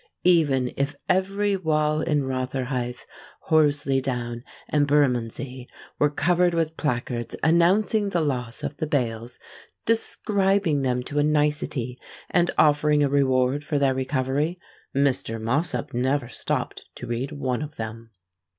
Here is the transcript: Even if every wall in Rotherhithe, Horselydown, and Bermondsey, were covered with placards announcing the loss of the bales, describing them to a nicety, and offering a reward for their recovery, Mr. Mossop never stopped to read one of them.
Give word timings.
Even 0.25 0.73
if 0.77 0.95
every 1.07 1.55
wall 1.55 2.01
in 2.01 2.23
Rotherhithe, 2.23 2.97
Horselydown, 3.51 4.41
and 4.67 4.87
Bermondsey, 4.87 5.69
were 5.99 6.09
covered 6.09 6.55
with 6.55 6.75
placards 6.75 7.35
announcing 7.43 8.09
the 8.09 8.19
loss 8.21 8.63
of 8.63 8.75
the 8.77 8.87
bales, 8.87 9.37
describing 9.85 10.81
them 10.81 11.03
to 11.03 11.19
a 11.19 11.23
nicety, 11.23 11.99
and 12.31 12.49
offering 12.57 13.03
a 13.03 13.09
reward 13.09 13.63
for 13.63 13.77
their 13.77 13.93
recovery, 13.93 14.57
Mr. 14.95 15.39
Mossop 15.39 15.93
never 15.93 16.29
stopped 16.29 16.85
to 16.95 17.05
read 17.05 17.31
one 17.33 17.61
of 17.61 17.75
them. 17.75 18.09